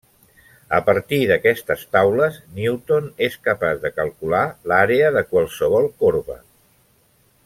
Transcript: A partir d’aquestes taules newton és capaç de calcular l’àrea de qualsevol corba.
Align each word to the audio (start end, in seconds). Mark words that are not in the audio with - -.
A 0.77 0.77
partir 0.85 1.17
d’aquestes 1.31 1.83
taules 1.97 2.39
newton 2.55 3.11
és 3.27 3.37
capaç 3.49 3.83
de 3.85 3.93
calcular 3.99 4.41
l’àrea 4.71 5.13
de 5.19 5.23
qualsevol 5.35 5.89
corba. 6.03 6.39